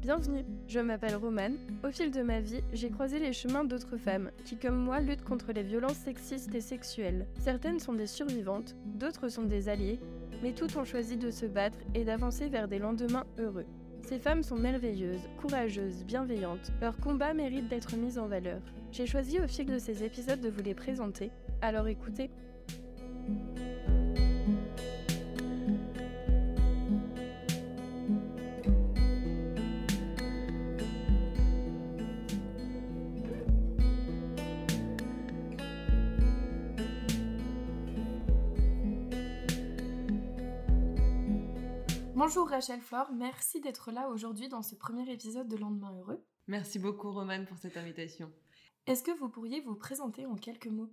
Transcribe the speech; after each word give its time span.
Bienvenue, 0.00 0.46
je 0.66 0.80
m'appelle 0.80 1.14
Romane. 1.14 1.58
Au 1.84 1.90
fil 1.90 2.10
de 2.10 2.22
ma 2.22 2.40
vie, 2.40 2.62
j'ai 2.72 2.88
croisé 2.88 3.18
les 3.18 3.34
chemins 3.34 3.64
d'autres 3.64 3.98
femmes 3.98 4.30
qui, 4.46 4.56
comme 4.56 4.78
moi, 4.78 4.98
luttent 5.00 5.24
contre 5.24 5.52
les 5.52 5.62
violences 5.62 5.98
sexistes 5.98 6.54
et 6.54 6.62
sexuelles. 6.62 7.26
Certaines 7.38 7.78
sont 7.78 7.92
des 7.92 8.06
survivantes, 8.06 8.74
d'autres 8.86 9.28
sont 9.28 9.42
des 9.42 9.68
alliées, 9.68 10.00
mais 10.42 10.52
toutes 10.52 10.74
ont 10.78 10.86
choisi 10.86 11.18
de 11.18 11.30
se 11.30 11.44
battre 11.44 11.76
et 11.94 12.04
d'avancer 12.04 12.48
vers 12.48 12.66
des 12.66 12.78
lendemains 12.78 13.26
heureux. 13.38 13.66
Ces 14.00 14.18
femmes 14.18 14.42
sont 14.42 14.56
merveilleuses, 14.56 15.28
courageuses, 15.38 16.02
bienveillantes. 16.06 16.72
Leur 16.80 16.96
combat 16.96 17.34
mérite 17.34 17.68
d'être 17.68 17.94
mis 17.96 18.18
en 18.18 18.26
valeur. 18.26 18.62
J'ai 18.92 19.06
choisi 19.06 19.38
au 19.38 19.46
fil 19.46 19.66
de 19.66 19.78
ces 19.78 20.02
épisodes 20.02 20.40
de 20.40 20.48
vous 20.48 20.62
les 20.62 20.74
présenter, 20.74 21.30
alors 21.60 21.88
écoutez. 21.88 22.30
Bonjour 42.22 42.50
Rachel 42.50 42.82
Flore, 42.82 43.10
merci 43.14 43.62
d'être 43.62 43.92
là 43.92 44.10
aujourd'hui 44.10 44.50
dans 44.50 44.60
ce 44.60 44.74
premier 44.74 45.10
épisode 45.10 45.48
de 45.48 45.56
Lendemain 45.56 45.90
Heureux. 46.00 46.22
Merci 46.48 46.78
beaucoup 46.78 47.10
Romane 47.10 47.46
pour 47.46 47.56
cette 47.56 47.78
invitation. 47.78 48.30
Est-ce 48.86 49.02
que 49.02 49.18
vous 49.18 49.30
pourriez 49.30 49.62
vous 49.62 49.74
présenter 49.74 50.26
en 50.26 50.34
quelques 50.34 50.66
mots? 50.66 50.90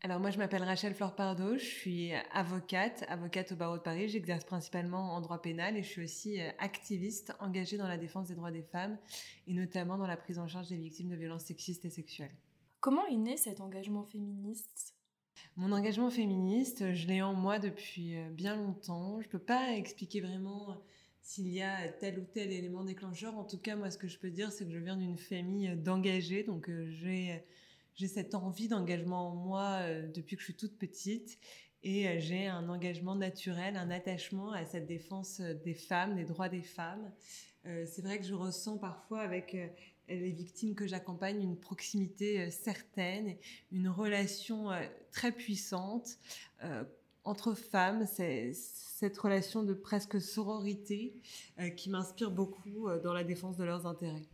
Alors 0.00 0.20
moi 0.20 0.30
je 0.30 0.38
m'appelle 0.38 0.62
Rachel 0.62 0.94
Flore 0.94 1.14
Pardo, 1.14 1.58
je 1.58 1.66
suis 1.66 2.14
avocate, 2.32 3.04
avocate 3.08 3.52
au 3.52 3.56
barreau 3.56 3.76
de 3.76 3.82
Paris, 3.82 4.08
j'exerce 4.08 4.44
principalement 4.44 5.14
en 5.14 5.20
droit 5.20 5.42
pénal 5.42 5.76
et 5.76 5.82
je 5.82 5.88
suis 5.88 6.02
aussi 6.02 6.40
euh, 6.40 6.48
activiste 6.58 7.34
engagée 7.40 7.76
dans 7.76 7.86
la 7.86 7.98
défense 7.98 8.28
des 8.28 8.34
droits 8.34 8.50
des 8.50 8.62
femmes 8.62 8.96
et 9.46 9.52
notamment 9.52 9.98
dans 9.98 10.06
la 10.06 10.16
prise 10.16 10.38
en 10.38 10.48
charge 10.48 10.68
des 10.68 10.78
victimes 10.78 11.10
de 11.10 11.16
violences 11.16 11.44
sexistes 11.44 11.84
et 11.84 11.90
sexuelles. 11.90 12.34
Comment 12.80 13.06
est 13.06 13.18
né 13.18 13.36
cet 13.36 13.60
engagement 13.60 14.04
féministe? 14.04 14.94
Mon 15.56 15.72
engagement 15.72 16.10
féministe, 16.10 16.92
je 16.94 17.06
l'ai 17.06 17.22
en 17.22 17.34
moi 17.34 17.58
depuis 17.58 18.16
euh, 18.16 18.30
bien 18.30 18.56
longtemps. 18.56 19.20
Je 19.20 19.28
peux 19.28 19.38
pas 19.38 19.72
expliquer 19.74 20.20
vraiment 20.20 20.70
euh, 20.70 20.74
s'il 21.22 21.48
y 21.48 21.62
a 21.62 21.88
tel 21.88 22.18
ou 22.18 22.24
tel 22.24 22.52
élément 22.52 22.84
déclencheur. 22.84 23.36
En 23.36 23.44
tout 23.44 23.58
cas, 23.58 23.76
moi, 23.76 23.90
ce 23.90 23.98
que 23.98 24.08
je 24.08 24.18
peux 24.18 24.30
dire, 24.30 24.52
c'est 24.52 24.64
que 24.64 24.72
je 24.72 24.78
viens 24.78 24.96
d'une 24.96 25.18
famille 25.18 25.68
euh, 25.68 25.76
d'engagés, 25.76 26.44
donc 26.44 26.70
j'ai 26.88 27.44
j'ai 27.96 28.06
cette 28.06 28.34
envie 28.34 28.68
d'engagement 28.68 29.28
en 29.28 29.34
moi 29.34 29.80
depuis 30.14 30.36
que 30.36 30.40
je 30.40 30.46
suis 30.46 30.54
toute 30.54 30.78
petite 30.78 31.38
et 31.82 32.18
j'ai 32.18 32.46
un 32.46 32.66
engagement 32.70 33.14
naturel, 33.14 33.76
un 33.76 33.90
attachement 33.90 34.52
à 34.52 34.64
cette 34.64 34.86
défense 34.86 35.40
des 35.40 35.74
femmes, 35.74 36.14
des 36.14 36.24
droits 36.24 36.48
des 36.48 36.62
femmes. 36.62 37.12
C'est 37.64 38.02
vrai 38.02 38.18
que 38.18 38.24
je 38.24 38.34
ressens 38.34 38.78
parfois 38.78 39.20
avec 39.20 39.54
les 40.16 40.30
victimes 40.30 40.74
que 40.74 40.86
j'accompagne 40.86 41.42
une 41.42 41.56
proximité 41.56 42.40
euh, 42.40 42.50
certaine, 42.50 43.36
une 43.72 43.88
relation 43.88 44.70
euh, 44.70 44.82
très 45.12 45.32
puissante 45.32 46.18
euh, 46.64 46.84
entre 47.24 47.54
femmes. 47.54 48.06
C'est 48.06 48.52
cette 48.54 49.16
relation 49.18 49.62
de 49.62 49.74
presque 49.74 50.20
sororité 50.20 51.14
qui 51.76 51.88
m'inspire 51.88 52.30
beaucoup 52.30 52.88
dans 53.02 53.14
la 53.14 53.24
défense 53.24 53.56
de 53.56 53.64
leurs 53.64 53.86
intérêts. 53.86 54.26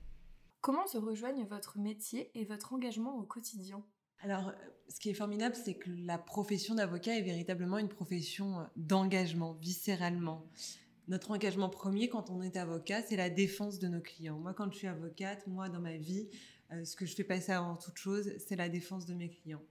Comment 0.61 0.87
se 0.89 0.99
rejoignent 0.99 1.45
votre 1.45 1.79
métier 1.79 2.31
et 2.35 2.45
votre 2.45 2.73
engagement 2.73 3.17
au 3.17 3.23
quotidien? 3.23 3.85
Alors, 4.23 4.53
ce 4.89 4.99
qui 4.99 5.11
est 5.11 5.15
formidable, 5.15 5.55
c'est 5.55 5.75
que 5.75 5.91
la 5.91 6.19
profession 6.19 6.75
d'avocat 6.75 7.17
est 7.17 7.23
véritablement 7.23 7.79
une 7.79 7.89
profession 7.89 8.67
d'engagement, 8.77 9.53
viscéralement 9.53 10.45
notre 11.09 11.31
engagement 11.31 11.69
premier 11.69 12.09
quand 12.09 12.31
on 12.31 12.43
est 12.43 12.57
avocat, 12.57 13.03
c'est 13.03 13.17
la 13.17 13.31
défense 13.31 13.79
de 13.79 13.89
nos 13.89 14.01
clients. 14.01 14.39
Moi, 14.39 14.55
quand 14.55 14.71
je 14.73 14.79
suis 14.79 14.87
avocate, 14.87 15.47
moi, 15.47 15.69
dans 15.69 15.81
ma 15.81 15.97
vie, 15.97 16.29
euh, 16.73 16.85
ce 16.85 16.97
que 16.97 17.07
je 17.07 17.15
fais 17.15 17.25
passer 17.25 17.53
avant 17.53 17.77
toute 17.77 17.97
chose, 17.97 18.33
c'est 18.39 18.57
la 18.57 18.69
défense 18.69 19.07
de 19.07 19.15
mes 19.15 19.29
clients. 19.29 19.63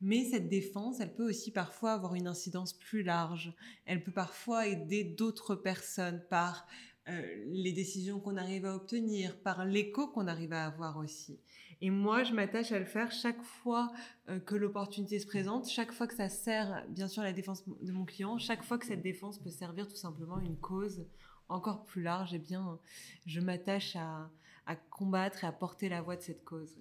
Mais 0.00 0.24
cette 0.24 0.48
défense, 0.48 1.00
elle 1.00 1.14
peut 1.14 1.28
aussi 1.28 1.50
parfois 1.50 1.92
avoir 1.92 2.14
une 2.14 2.28
incidence 2.28 2.72
plus 2.72 3.02
large. 3.02 3.52
Elle 3.84 4.02
peut 4.04 4.12
parfois 4.12 4.66
aider 4.66 5.02
d'autres 5.02 5.56
personnes 5.56 6.22
par 6.30 6.66
euh, 7.08 7.44
les 7.46 7.72
décisions 7.72 8.20
qu'on 8.20 8.36
arrive 8.36 8.66
à 8.66 8.76
obtenir, 8.76 9.40
par 9.40 9.64
l'écho 9.64 10.08
qu'on 10.08 10.26
arrive 10.26 10.52
à 10.52 10.66
avoir 10.66 10.98
aussi. 10.98 11.38
Et 11.82 11.90
moi, 11.90 12.24
je 12.24 12.32
m'attache 12.32 12.72
à 12.72 12.78
le 12.78 12.86
faire 12.86 13.12
chaque 13.12 13.42
fois 13.42 13.92
euh, 14.30 14.40
que 14.40 14.54
l'opportunité 14.54 15.18
se 15.18 15.26
présente, 15.26 15.68
chaque 15.68 15.92
fois 15.92 16.06
que 16.06 16.14
ça 16.14 16.30
sert, 16.30 16.86
bien 16.88 17.06
sûr, 17.06 17.22
à 17.22 17.26
la 17.26 17.34
défense 17.34 17.64
de 17.68 17.92
mon 17.92 18.06
client, 18.06 18.38
chaque 18.38 18.62
fois 18.62 18.78
que 18.78 18.86
cette 18.86 19.02
défense 19.02 19.38
peut 19.38 19.50
servir 19.50 19.86
tout 19.86 19.96
simplement 19.96 20.38
une 20.38 20.56
cause 20.56 21.06
encore 21.48 21.84
plus 21.84 22.02
large, 22.02 22.32
eh 22.32 22.38
bien, 22.38 22.78
je 23.26 23.40
m'attache 23.40 23.94
à, 23.94 24.30
à 24.66 24.74
combattre 24.74 25.44
et 25.44 25.46
à 25.46 25.52
porter 25.52 25.88
la 25.88 26.00
voix 26.00 26.16
de 26.16 26.22
cette 26.22 26.44
cause. 26.44 26.78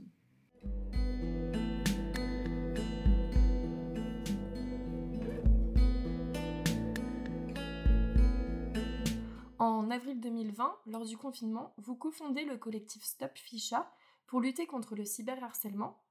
En 9.60 9.90
avril 9.92 10.20
2020, 10.20 10.78
lors 10.88 11.06
du 11.06 11.18
confinement, 11.18 11.74
vous 11.78 11.96
cofondez 11.96 12.46
le 12.46 12.58
collectif 12.58 13.04
Stop 13.04 13.32
Ficha 13.36 13.92
pour 14.28 14.40
lutter 14.40 14.68
contre 14.68 14.96
le 14.96 15.06
cyberharcèlement. 15.06 16.04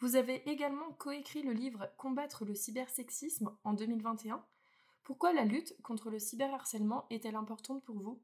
Vous 0.00 0.16
avez 0.16 0.48
également 0.50 0.92
coécrit 0.98 1.42
le 1.42 1.52
livre 1.52 1.88
Combattre 1.96 2.44
le 2.44 2.54
cybersexisme 2.54 3.50
en 3.64 3.72
2021. 3.72 4.44
Pourquoi 5.04 5.32
la 5.32 5.44
lutte 5.44 5.74
contre 5.82 6.10
le 6.10 6.18
cyberharcèlement 6.18 7.06
est-elle 7.10 7.36
importante 7.36 7.84
pour 7.84 7.98
vous? 7.98 8.20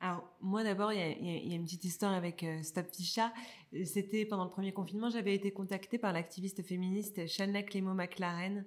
Alors 0.00 0.28
moi 0.40 0.62
d'abord, 0.64 0.92
il 0.92 0.98
y, 0.98 1.52
a, 1.52 1.54
une 1.54 1.64
petite 1.64 1.84
histoire 1.84 2.12
avec 2.12 2.42
euh, 2.42 2.62
Stop 2.62 2.94
Ficha. 2.94 3.32
C'était 3.84 4.26
pendant 4.26 4.44
le 4.44 4.50
premier 4.50 4.72
confinement, 4.72 5.08
j'avais 5.08 5.34
été 5.34 5.52
contactée 5.52 5.98
par 5.98 6.12
l'activiste 6.12 6.62
féministe 6.62 7.26
Shanna 7.26 7.62
Clément 7.62 7.94
McLaren 7.94 8.64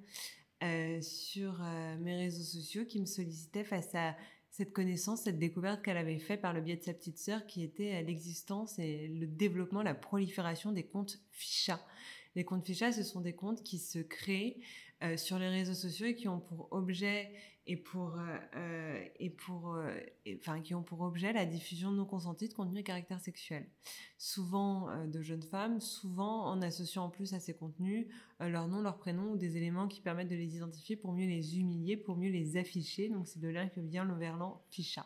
euh, 0.64 1.00
sur 1.02 1.62
euh, 1.62 1.98
mes 1.98 2.16
réseaux 2.16 2.44
sociaux 2.44 2.86
qui 2.86 3.00
me 3.00 3.06
sollicitait 3.06 3.64
face 3.64 3.94
à 3.94 4.16
cette 4.58 4.74
connaissance, 4.74 5.22
cette 5.22 5.38
découverte 5.38 5.84
qu'elle 5.84 5.98
avait 5.98 6.18
fait 6.18 6.36
par 6.36 6.52
le 6.52 6.62
biais 6.62 6.78
de 6.78 6.82
sa 6.82 6.92
petite 6.92 7.20
sœur, 7.20 7.46
qui 7.46 7.62
était 7.62 8.02
l'existence 8.02 8.80
et 8.80 9.08
le 9.08 9.28
développement, 9.28 9.84
la 9.84 9.94
prolifération 9.94 10.72
des 10.72 10.82
comptes 10.82 11.20
ficha. 11.30 11.80
Les 12.36 12.44
comptes 12.44 12.66
ficha, 12.66 12.92
ce 12.92 13.04
sont 13.04 13.22
des 13.22 13.34
comptes 13.34 13.62
qui 13.62 13.78
se 13.78 14.00
créent 14.00 14.58
euh, 15.04 15.16
sur 15.16 15.38
les 15.38 15.48
réseaux 15.48 15.76
sociaux 15.76 16.08
et 16.08 16.16
qui 16.16 16.28
ont 16.28 16.40
pour 16.40 16.70
objet 16.72 17.32
et 17.68 17.78
pour 17.78 18.18
euh, 18.18 18.38
euh 18.56 19.04
et 19.20 19.30
pour 19.30 19.76
euh, 19.76 19.94
qui 20.64 20.74
ont 20.74 20.84
pour 20.84 21.02
objet 21.02 21.34
la 21.34 21.46
diffusion 21.46 21.92
non 21.92 22.06
consentie 22.06 22.48
de 22.48 22.54
contenus 22.54 22.80
à 22.80 22.84
caractère 22.84 23.20
sexuel. 23.20 23.70
Souvent 24.18 25.06
de 25.06 25.22
jeunes 25.22 25.44
femmes, 25.44 25.80
souvent 25.80 26.46
en 26.46 26.62
associant 26.62 27.06
en 27.06 27.10
plus 27.10 27.34
à 27.34 27.40
ces 27.40 27.56
contenus 27.56 28.08
leur 28.40 28.68
nom, 28.68 28.82
leur 28.82 28.98
prénom 28.98 29.32
ou 29.32 29.38
des 29.38 29.58
éléments 29.58 29.88
qui 29.88 30.02
permettent 30.02 30.30
de 30.30 30.36
les 30.36 30.56
identifier 30.56 30.96
pour 30.96 31.14
mieux 31.14 31.28
les 31.28 31.60
humilier, 31.60 31.98
pour 31.98 32.18
mieux 32.18 32.32
les 32.32 32.58
afficher. 32.58 33.10
Donc 33.10 33.28
c'est 33.28 33.40
de 33.40 33.50
là 33.50 33.68
que 33.68 33.80
vient 33.80 34.06
le 34.06 34.16
verlan 34.16 34.62
ficha. 34.70 35.06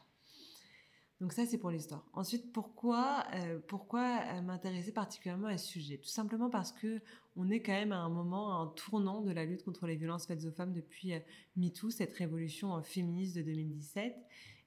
Donc 1.22 1.34
ça, 1.34 1.46
c'est 1.46 1.60
pour 1.60 1.70
l'histoire. 1.70 2.04
Ensuite, 2.14 2.52
pourquoi, 2.52 3.26
euh, 3.36 3.60
pourquoi 3.68 4.22
euh, 4.24 4.42
m'intéresser 4.42 4.92
particulièrement 4.92 5.50
à 5.50 5.58
ce 5.60 5.68
sujet? 5.68 5.98
Tout 6.00 6.10
simplement 6.10 6.50
parce 6.50 6.72
que 6.72 7.00
on 7.36 7.52
est 7.52 7.62
quand 7.62 7.74
même 7.74 7.92
à 7.92 8.00
un 8.00 8.10
moment, 8.10 8.60
à 8.60 8.64
un 8.64 8.68
tournant 8.70 9.22
de 9.22 9.32
la 9.32 9.46
lutte 9.46 9.64
contre 9.64 9.86
les 9.86 9.96
violences 9.96 10.26
faites 10.26 10.44
aux 10.46 10.52
femmes 10.52 10.74
depuis 10.74 11.14
euh, 11.14 11.20
MeToo, 11.58 11.92
cette 11.92 12.14
révolution 12.14 12.82
féministe 12.82 13.36
de 13.36 13.44
2017, 13.44 14.16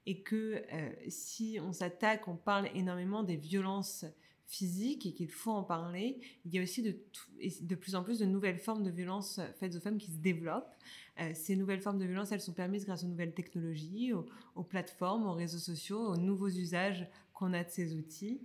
et 0.06 0.22
que 0.22 0.62
si 1.08 1.58
on 1.60 1.72
s'attaque, 1.72 2.28
on 2.28 2.36
parle 2.36 2.68
énormément 2.74 3.22
des 3.22 3.36
violences 3.36 4.04
physique 4.46 5.06
et 5.06 5.12
qu'il 5.12 5.30
faut 5.30 5.50
en 5.50 5.62
parler. 5.62 6.20
Il 6.44 6.54
y 6.54 6.58
a 6.58 6.62
aussi 6.62 6.82
de, 6.82 7.74
plus 7.74 7.94
en 7.94 8.02
plus 8.02 8.18
de 8.18 8.26
nouvelles 8.26 8.58
formes 8.58 8.82
de 8.82 8.90
violences 8.90 9.40
faites 9.58 9.74
aux 9.74 9.80
femmes 9.80 9.98
qui 9.98 10.12
se 10.12 10.18
développent. 10.18 10.74
Euh, 11.20 11.30
ces 11.34 11.56
nouvelles 11.56 11.80
formes 11.80 11.98
de 11.98 12.04
violence, 12.04 12.32
elles 12.32 12.40
sont 12.40 12.52
permises 12.52 12.84
grâce 12.84 13.04
aux 13.04 13.08
nouvelles 13.08 13.34
technologies, 13.34 14.12
aux, 14.12 14.26
aux 14.54 14.64
plateformes, 14.64 15.26
aux 15.26 15.32
réseaux 15.32 15.58
sociaux, 15.58 16.00
aux 16.00 16.16
nouveaux 16.16 16.48
usages 16.48 17.06
qu'on 17.32 17.52
a 17.52 17.64
de 17.64 17.70
ces 17.70 17.94
outils. 17.94 18.40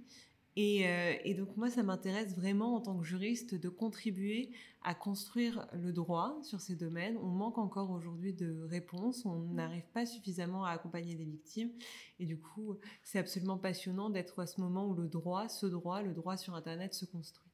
Et, 0.61 0.85
euh, 0.85 1.15
et, 1.23 1.35
donc 1.35 1.55
moi, 1.55 1.69
ça 1.69 1.83
m'intéresse 1.83 2.35
vraiment 2.35 2.75
en 2.75 2.81
tant 2.81 2.97
que 2.97 3.05
juriste 3.05 3.55
de 3.55 3.69
contribuer 3.69 4.51
à 4.83 4.93
construire 4.93 5.65
le 5.71 5.93
droit 5.93 6.37
sur 6.43 6.59
ces 6.59 6.75
domaines. 6.75 7.15
On 7.23 7.29
manque 7.29 7.57
encore 7.57 7.91
aujourd'hui 7.91 8.33
de 8.33 8.63
réponses, 8.63 9.25
on 9.25 9.39
mmh. 9.39 9.55
n'arrive 9.55 9.87
pas 9.93 10.05
suffisamment 10.05 10.65
à 10.65 10.71
accompagner 10.71 11.15
les 11.15 11.23
victimes. 11.23 11.71
Et 12.19 12.25
du 12.25 12.37
coup, 12.37 12.75
c'est 13.03 13.19
absolument 13.19 13.57
passionnant 13.57 14.09
d'être 14.09 14.41
à 14.41 14.47
ce 14.47 14.59
moment 14.59 14.85
où 14.85 14.95
le 14.95 15.07
droit, 15.07 15.47
ce 15.47 15.65
droit, 15.65 16.01
le 16.01 16.11
droit 16.11 16.35
sur 16.35 16.53
Internet 16.55 16.93
se 16.93 17.05
construit. 17.05 17.53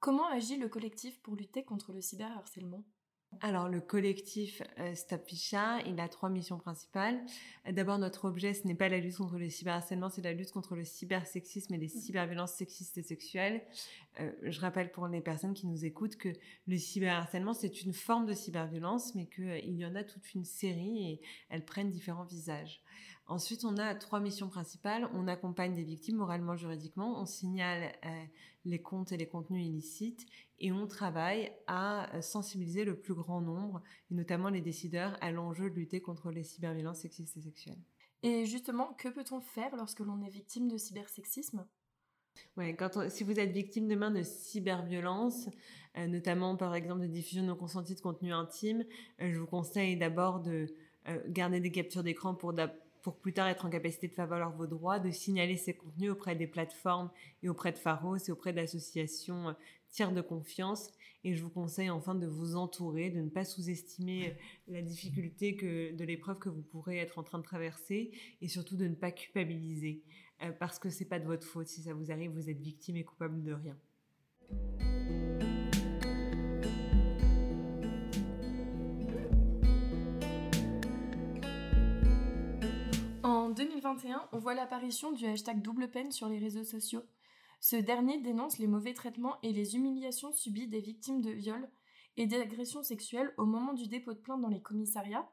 Comment 0.00 0.26
agit 0.26 0.56
le 0.56 0.68
collectif 0.68 1.22
pour 1.22 1.36
lutter 1.36 1.62
contre 1.62 1.92
le 1.92 2.00
cyberharcèlement? 2.00 2.82
Alors 3.40 3.68
le 3.68 3.80
collectif 3.80 4.62
euh, 4.78 4.94
Stop 4.94 5.26
Ficha, 5.26 5.80
il 5.86 5.98
a 6.00 6.08
trois 6.08 6.30
missions 6.30 6.58
principales. 6.58 7.20
D'abord 7.70 7.98
notre 7.98 8.26
objet, 8.26 8.54
ce 8.54 8.66
n'est 8.66 8.74
pas 8.74 8.88
la 8.88 8.98
lutte 8.98 9.16
contre 9.16 9.38
le 9.38 9.48
cyberharcèlement, 9.48 10.08
c'est 10.08 10.22
la 10.22 10.32
lutte 10.32 10.52
contre 10.52 10.74
le 10.76 10.84
cybersexisme 10.84 11.74
et 11.74 11.78
les 11.78 11.88
cyberviolences 11.88 12.52
sexistes 12.52 12.98
et 12.98 13.02
sexuelles. 13.02 13.62
Euh, 14.20 14.30
je 14.42 14.60
rappelle 14.60 14.90
pour 14.92 15.08
les 15.08 15.20
personnes 15.20 15.54
qui 15.54 15.66
nous 15.66 15.84
écoutent 15.84 16.16
que 16.16 16.32
le 16.66 16.78
cyberharcèlement 16.78 17.54
c'est 17.54 17.82
une 17.82 17.92
forme 17.92 18.26
de 18.26 18.34
cyberviolence, 18.34 19.14
mais 19.14 19.26
qu'il 19.26 19.44
euh, 19.44 19.58
y 19.58 19.84
en 19.84 19.94
a 19.94 20.04
toute 20.04 20.34
une 20.34 20.44
série 20.44 21.12
et 21.12 21.20
elles 21.48 21.64
prennent 21.64 21.90
différents 21.90 22.24
visages. 22.24 22.82
Ensuite, 23.26 23.64
on 23.64 23.78
a 23.78 23.94
trois 23.94 24.20
missions 24.20 24.48
principales. 24.48 25.08
On 25.14 25.28
accompagne 25.28 25.74
des 25.74 25.82
victimes 25.82 26.16
moralement, 26.16 26.56
juridiquement, 26.56 27.20
on 27.20 27.24
signale 27.24 27.94
euh, 28.04 28.24
les 28.66 28.82
comptes 28.82 29.12
et 29.12 29.16
les 29.16 29.26
contenus 29.26 29.66
illicites 29.66 30.26
et 30.60 30.72
on 30.72 30.86
travaille 30.86 31.50
à 31.66 32.14
euh, 32.14 32.20
sensibiliser 32.20 32.84
le 32.84 32.96
plus 32.96 33.14
grand 33.14 33.40
nombre, 33.40 33.82
et 34.10 34.14
notamment 34.14 34.50
les 34.50 34.60
décideurs, 34.60 35.16
à 35.20 35.30
l'enjeu 35.30 35.70
de 35.70 35.74
lutter 35.74 36.00
contre 36.00 36.30
les 36.30 36.44
cyberviolences 36.44 37.00
sexistes 37.00 37.36
et 37.36 37.40
sexuelles. 37.40 37.80
Et 38.22 38.46
justement, 38.46 38.94
que 38.98 39.08
peut-on 39.08 39.40
faire 39.40 39.74
lorsque 39.76 40.00
l'on 40.00 40.22
est 40.22 40.30
victime 40.30 40.68
de 40.68 40.76
cybersexisme? 40.76 41.66
Ouais, 42.56 42.74
quand 42.74 43.08
si 43.10 43.24
vous 43.24 43.38
êtes 43.38 43.52
victime 43.52 43.88
demain 43.88 44.10
de 44.10 44.22
cyberviolence, 44.22 45.48
euh, 45.96 46.06
notamment 46.06 46.56
par 46.56 46.74
exemple 46.74 47.02
de 47.02 47.06
diffusion 47.06 47.42
non 47.42 47.56
consentie 47.56 47.94
de 47.94 48.00
contenu 48.00 48.32
intime, 48.32 48.84
je 49.18 49.36
vous 49.38 49.46
conseille 49.46 49.96
d'abord 49.96 50.40
de 50.40 50.66
garder 51.28 51.60
des 51.60 51.70
captures 51.70 52.02
d'écran 52.02 52.34
pour 52.34 52.54
pour 53.04 53.18
plus 53.18 53.34
tard 53.34 53.48
être 53.48 53.66
en 53.66 53.70
capacité 53.70 54.08
de 54.08 54.14
faire 54.14 54.26
valoir 54.26 54.56
vos 54.56 54.66
droits, 54.66 54.98
de 54.98 55.10
signaler 55.10 55.58
ces 55.58 55.74
contenus 55.74 56.10
auprès 56.10 56.34
des 56.34 56.46
plateformes 56.46 57.10
et 57.42 57.50
auprès 57.50 57.70
de 57.70 57.76
Pharos 57.76 58.16
et 58.16 58.32
auprès 58.32 58.54
d'associations 58.54 59.50
euh, 59.50 59.52
tiers 59.90 60.10
de 60.10 60.22
confiance. 60.22 60.90
Et 61.22 61.34
je 61.34 61.42
vous 61.42 61.50
conseille 61.50 61.90
enfin 61.90 62.14
de 62.14 62.26
vous 62.26 62.56
entourer, 62.56 63.10
de 63.10 63.20
ne 63.20 63.28
pas 63.28 63.44
sous-estimer 63.44 64.30
euh, 64.30 64.32
la 64.68 64.82
difficulté 64.82 65.54
que, 65.54 65.94
de 65.94 66.04
l'épreuve 66.04 66.38
que 66.38 66.48
vous 66.48 66.62
pourrez 66.62 66.96
être 66.96 67.18
en 67.18 67.22
train 67.22 67.38
de 67.38 67.44
traverser 67.44 68.10
et 68.40 68.48
surtout 68.48 68.76
de 68.76 68.88
ne 68.88 68.94
pas 68.94 69.12
culpabiliser 69.12 70.02
euh, 70.42 70.52
parce 70.52 70.78
que 70.78 70.88
c'est 70.88 71.04
pas 71.04 71.20
de 71.20 71.26
votre 71.26 71.46
faute. 71.46 71.68
Si 71.68 71.82
ça 71.82 71.92
vous 71.92 72.10
arrive, 72.10 72.30
vous 72.30 72.48
êtes 72.48 72.60
victime 72.60 72.96
et 72.96 73.04
coupable 73.04 73.42
de 73.42 73.52
rien. 73.52 73.76
En 83.44 83.50
2021, 83.50 84.26
on 84.32 84.38
voit 84.38 84.54
l'apparition 84.54 85.12
du 85.12 85.26
hashtag 85.26 85.60
double 85.60 85.90
peine 85.90 86.10
sur 86.12 86.30
les 86.30 86.38
réseaux 86.38 86.64
sociaux. 86.64 87.02
Ce 87.60 87.76
dernier 87.76 88.18
dénonce 88.18 88.56
les 88.56 88.66
mauvais 88.66 88.94
traitements 88.94 89.36
et 89.42 89.52
les 89.52 89.76
humiliations 89.76 90.32
subies 90.32 90.66
des 90.66 90.80
victimes 90.80 91.20
de 91.20 91.30
viols 91.30 91.68
et 92.16 92.26
d'agressions 92.26 92.82
sexuelles 92.82 93.34
au 93.36 93.44
moment 93.44 93.74
du 93.74 93.86
dépôt 93.86 94.14
de 94.14 94.18
plainte 94.18 94.40
dans 94.40 94.48
les 94.48 94.62
commissariats. 94.62 95.30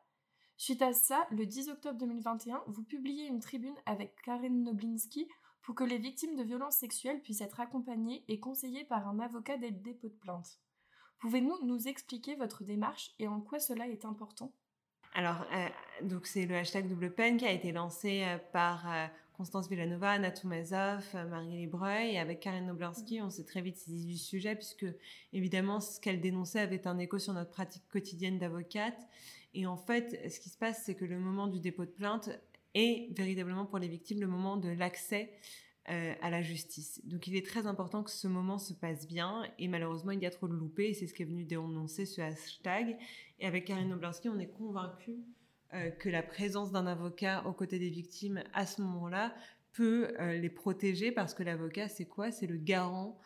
Suite 0.58 0.82
à 0.82 0.92
ça, 0.92 1.26
le 1.32 1.46
10 1.46 1.70
octobre 1.70 1.98
2021, 2.00 2.62
vous 2.68 2.84
publiez 2.84 3.28
une 3.28 3.40
tribune 3.40 3.78
avec 3.86 4.22
Karen 4.26 4.62
Noblinski 4.62 5.30
pour 5.62 5.76
que 5.76 5.86
les 5.86 5.98
victimes 5.98 6.36
de 6.36 6.44
violences 6.44 6.80
sexuelles 6.80 7.22
puissent 7.22 7.40
être 7.40 7.62
accompagnées 7.62 8.26
et 8.28 8.42
conseillées 8.42 8.84
par 8.84 9.08
un 9.08 9.20
avocat 9.20 9.56
dès 9.56 9.70
le 9.70 9.80
dépôt 9.80 10.10
de 10.10 10.16
plainte. 10.16 10.60
Pouvez-vous 11.20 11.60
nous 11.64 11.88
expliquer 11.88 12.36
votre 12.36 12.66
démarche 12.66 13.16
et 13.20 13.30
en 13.30 13.40
quoi 13.40 13.62
cela 13.62 13.88
est 13.88 14.04
important? 14.04 14.52
Alors, 15.14 15.46
euh, 15.54 15.68
donc 16.04 16.26
c'est 16.26 16.46
le 16.46 16.56
hashtag 16.56 16.88
double 16.88 17.14
peine 17.14 17.38
qui 17.38 17.46
a 17.46 17.52
été 17.52 17.72
lancé 17.74 18.24
euh, 18.24 18.38
par 18.54 18.90
euh, 18.90 19.08
Constance 19.34 19.70
Villanova, 19.70 20.12
Anna 20.12 20.32
Marie 21.30 21.58
Libreuil 21.58 22.14
et 22.14 22.20
avec 22.20 22.40
Karen 22.40 22.66
Noblinski, 22.66 23.22
on 23.22 23.30
s'est 23.30 23.44
très 23.44 23.62
vite 23.62 23.76
saisi 23.76 24.06
du 24.06 24.18
sujet 24.18 24.56
puisque 24.56 24.86
évidemment 25.34 25.82
ce 25.82 26.00
qu'elle 26.00 26.22
dénonçait 26.22 26.62
avait 26.62 26.88
un 26.88 26.98
écho 26.98 27.20
sur 27.20 27.34
notre 27.34 27.52
pratique 27.52 27.84
quotidienne 27.90 28.38
d'avocate. 28.38 29.08
Et 29.54 29.66
en 29.66 29.76
fait, 29.76 30.32
ce 30.32 30.40
qui 30.40 30.50
se 30.50 30.58
passe, 30.58 30.84
c'est 30.86 30.96
que 30.96 31.04
le 31.04 31.20
moment 31.20 31.48
du 31.48 31.60
dépôt 31.60 31.84
de 31.84 31.92
plainte 31.92 32.30
est 32.74 33.14
véritablement 33.18 33.66
pour 33.66 33.80
les 33.80 33.90
victimes 33.90 34.22
le 34.22 34.28
moment 34.28 34.56
de 34.56 34.70
l'accès 34.70 35.34
à 35.88 36.30
la 36.30 36.42
justice. 36.42 37.02
Donc 37.04 37.28
il 37.28 37.36
est 37.36 37.46
très 37.46 37.68
important 37.68 38.02
que 38.02 38.12
ce 38.12 38.28
moment 38.28 38.60
se 38.60 38.72
passe 38.72 39.08
bien 39.08 39.44
et 39.60 39.68
malheureusement 39.68 40.12
il 40.12 40.22
y 40.22 40.26
a 40.26 40.30
trop 40.30 40.48
de 40.48 40.54
loupés 40.54 40.90
et 40.90 40.94
c'est 40.94 41.06
ce 41.08 41.14
qui 41.14 41.24
est 41.24 41.26
venu 41.26 41.44
dénoncer 41.44 42.06
ce 42.06 42.22
hashtag. 42.22 42.98
Et 43.42 43.48
avec 43.48 43.66
Karine 43.66 43.90
Noblinski, 43.90 44.30
on 44.30 44.38
est 44.38 44.52
convaincu 44.52 45.18
euh, 45.74 45.90
que 45.90 46.10
la 46.10 46.22
présence 46.22 46.72
d'un 46.72 46.86
avocat 46.86 47.44
aux 47.48 47.54
côtés 47.54 47.80
des 47.80 47.90
victimes 47.90 48.44
à 48.54 48.68
ce 48.68 48.84
moment-là 48.84 49.34
peut 49.74 50.14
euh, 50.20 50.38
les 50.38 50.50
protéger 50.50 51.12
parce 51.12 51.34
que 51.34 51.42
l'avocat 51.42 51.88
c'est 51.88 52.06
quoi? 52.06 52.32
C'est 52.32 52.48
le 52.48 52.58
garant 52.58 53.20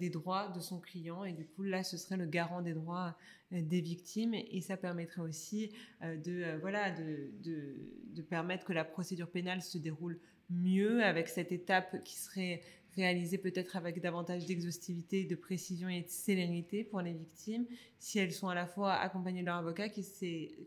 des 0.00 0.10
droits 0.10 0.48
de 0.48 0.58
son 0.58 0.80
client 0.80 1.22
et 1.22 1.32
du 1.32 1.46
coup 1.46 1.62
là 1.62 1.84
ce 1.84 1.96
serait 1.96 2.16
le 2.16 2.26
garant 2.26 2.62
des 2.62 2.74
droits 2.74 3.16
des 3.52 3.80
victimes 3.80 4.34
et 4.34 4.60
ça 4.60 4.76
permettrait 4.76 5.20
aussi 5.20 5.72
de 6.02 6.58
voilà 6.58 6.90
de, 6.90 7.30
de, 7.44 8.22
permettre 8.22 8.64
que 8.64 8.72
la 8.72 8.84
procédure 8.84 9.30
pénale 9.30 9.62
se 9.62 9.78
déroule 9.78 10.18
mieux 10.50 11.04
avec 11.04 11.28
cette 11.28 11.52
étape 11.52 12.02
qui 12.02 12.16
serait 12.16 12.60
réalisée 12.96 13.38
peut-être 13.38 13.76
avec 13.76 14.00
davantage 14.00 14.46
d'exhaustivité, 14.46 15.24
de 15.24 15.34
précision 15.34 15.88
et 15.88 16.02
de 16.02 16.08
célérité 16.08 16.84
pour 16.84 17.00
les 17.00 17.12
victimes, 17.12 17.66
si 17.98 18.18
elles 18.18 18.32
sont 18.32 18.48
à 18.48 18.54
la 18.54 18.66
fois 18.66 18.94
accompagnées 18.94 19.40
de 19.40 19.46
leur 19.46 19.56
avocat, 19.56 19.88
qui, 19.88 20.02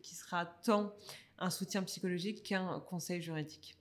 qui 0.01 0.15
sera 0.15 0.45
tant 0.45 0.93
un 1.39 1.49
soutien 1.49 1.83
psychologique 1.83 2.43
qu'un 2.43 2.79
conseil 2.81 3.21
juridique. 3.21 3.77